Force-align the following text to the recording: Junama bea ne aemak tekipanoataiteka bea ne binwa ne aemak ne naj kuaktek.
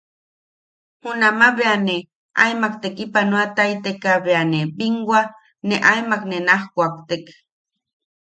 Junama 1.01 1.47
bea 1.57 1.75
ne 1.85 1.95
aemak 2.43 2.73
tekipanoataiteka 2.81 4.11
bea 4.25 4.43
ne 4.51 4.59
binwa 4.77 5.21
ne 5.67 5.75
aemak 5.91 6.23
ne 6.29 6.37
naj 6.47 6.63
kuaktek. 6.73 7.23